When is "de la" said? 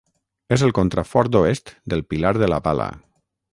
2.45-2.61